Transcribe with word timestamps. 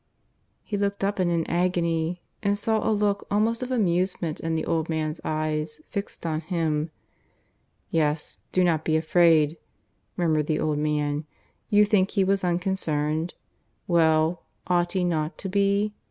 ."He 0.63 0.77
looked 0.79 1.03
up 1.03 1.19
in 1.19 1.29
an 1.29 1.45
agony, 1.45 2.23
and 2.41 2.57
saw 2.57 2.83
a 2.83 2.89
look 2.89 3.27
almost 3.29 3.61
of 3.61 3.69
amusement 3.69 4.39
in 4.39 4.55
the 4.55 4.65
old 4.65 4.89
man's 4.89 5.21
eyes 5.23 5.79
fixed 5.91 6.25
on 6.25 6.41
him. 6.41 6.89
"Yes, 7.91 8.39
do 8.51 8.63
not 8.63 8.83
be 8.83 8.97
afraid," 8.97 9.57
murmured 10.17 10.47
the 10.47 10.59
old 10.59 10.79
man. 10.79 11.25
"You 11.69 11.85
think 11.85 12.09
he 12.09 12.23
was 12.23 12.43
unconcerned? 12.43 13.35
Well, 13.87 14.41
ought 14.65 14.93
he 14.93 15.03
not 15.03 15.37
to 15.37 15.47
be? 15.49 15.93